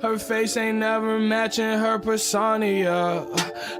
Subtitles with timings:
[0.00, 3.26] Her face ain't never matching her persona.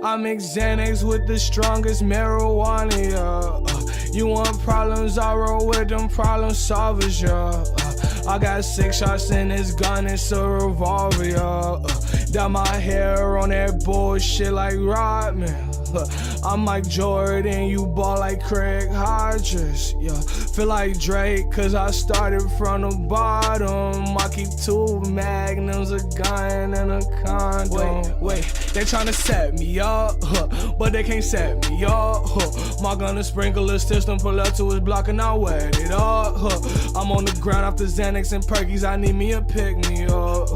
[0.03, 2.95] I mix Xanax with the strongest marijuana.
[4.13, 5.17] You want problems?
[5.17, 7.65] I roll with them problem solvers, yeah.
[8.29, 11.79] I got six shots in this gun, it's a revolver, yeah.
[12.33, 15.71] Dye my hair on that bullshit like Rodman.
[16.45, 19.95] I'm like Jordan, you ball like Craig Hodges.
[19.99, 24.17] Yeah, feel like Drake, cause I started from the bottom.
[24.19, 27.71] I keep two magnums, a gun, and a condom.
[27.71, 32.23] Wait, wait, they tryna set me up, huh, but they can't set me up.
[32.27, 32.83] Huh.
[32.83, 36.35] My gun is sprinkler system, pull up to his block and I wet it up.
[36.37, 37.01] Huh.
[37.01, 40.49] I'm on the ground after Xanax and Perkies, I need me a pick me up.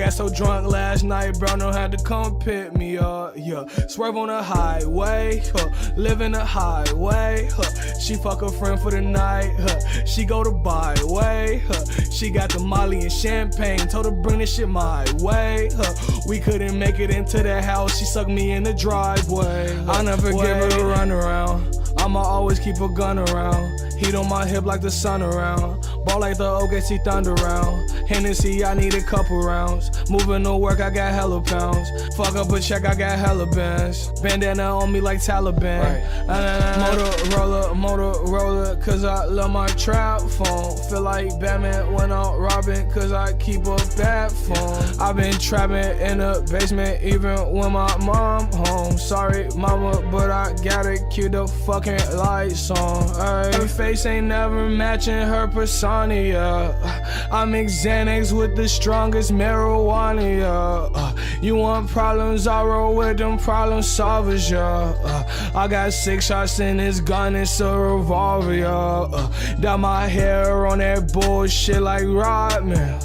[0.00, 0.06] Huh.
[0.06, 3.34] I got so drunk last night, bro, no had to come pick me up.
[3.36, 5.70] Yeah, swerve on the highway, huh.
[5.96, 7.48] live in the highway.
[7.52, 7.98] Huh.
[7.98, 10.04] She fuck a friend for the night, huh.
[10.06, 11.62] she go to byway.
[11.66, 11.84] Huh.
[12.10, 15.68] She got the Molly and champagne, told her bring this shit my way.
[15.74, 16.22] Huh.
[16.26, 19.76] We couldn't make it into the house, she sucked me in the driveway.
[19.86, 21.76] I never give her a run around.
[21.98, 23.92] I'ma always keep a gun around.
[23.98, 25.84] Heat on my hip like the sun around.
[26.04, 27.90] Ball like the OKC Thunder round.
[28.08, 29.90] Hennessy, I need a couple rounds.
[30.10, 31.88] Moving to work, I got hella pounds.
[32.16, 34.10] Fuck up a check, I got hella bands.
[34.22, 36.02] Bandana on me like Taliban.
[36.28, 40.76] Uh, Motorola, Motorola, cause I love my trap phone.
[40.88, 44.82] Feel like Batman when I'm robbing, cause I keep a bad phone.
[45.00, 48.96] I've been trapping in the basement even when my mom home.
[48.96, 53.10] Sorry, mama, but I gotta keep the fucking lights on.
[53.20, 53.50] Ay.
[53.54, 55.89] Her face ain't never matching her persona.
[56.10, 57.28] Yeah.
[57.32, 60.38] I mix Xanax with the strongest marijuana.
[60.38, 60.88] yeah.
[60.94, 62.46] Uh, you want problems?
[62.46, 64.50] I roll with them problem solvers.
[64.50, 64.94] Yeah.
[65.04, 68.54] Uh, I got six shots in this gun, it's a revolver.
[68.54, 68.70] Yeah.
[68.70, 73.00] Uh, my hair on that bullshit like Rodman.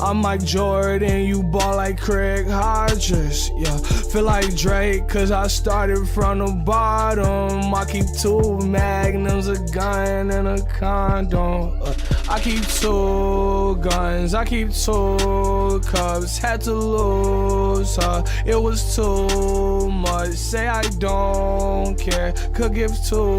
[0.00, 3.50] I'm like Jordan, you ball like Craig Hodges.
[3.56, 7.57] Yeah, feel like Drake, cause I started from the bottom.
[7.78, 11.80] I keep two magnums, a gun, and a condom.
[11.80, 11.94] Uh,
[12.28, 16.38] I keep two guns, I keep two cups.
[16.38, 20.30] Had to lose her, it was too much.
[20.30, 23.38] Say I don't care, could give two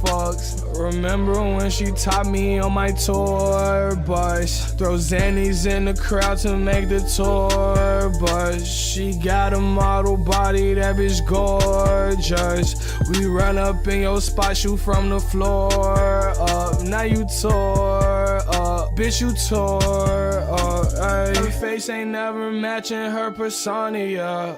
[0.00, 0.64] fucks.
[0.78, 4.72] Remember when she taught me on my tour bus?
[4.74, 8.66] Throw Xannies in the crowd to make the tour bus.
[8.66, 12.74] She got a model body, that bitch gorgeous.
[13.10, 16.82] We run up in your spot, shoot from the floor up.
[16.82, 20.86] Now you tore up, bitch, you tore up.
[21.00, 21.34] Ay.
[21.36, 23.98] Her face ain't never matching her persona.
[23.98, 24.56] Yeah.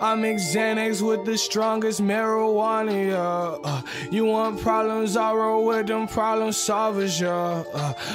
[0.00, 3.08] I mix Xanax with the strongest marijuana.
[3.10, 3.82] Yeah.
[4.10, 5.16] You want problems?
[5.16, 7.20] I roll with them problem solvers.
[7.20, 7.64] Yeah.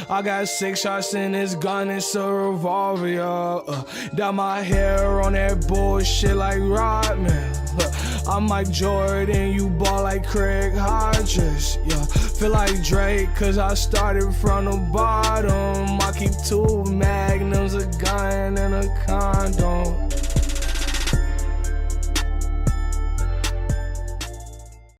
[0.10, 3.08] I got six shots in this gun, it's a revolver.
[3.08, 4.32] Yeah.
[4.32, 7.59] My hair on that bullshit like Rodman.
[8.28, 11.78] I'm like Jordan, you ball like Craig Hodges.
[11.86, 16.00] Yeah, feel like Drake, cause I started from the bottom.
[16.02, 20.10] I keep two magnums, a gun, and a condom.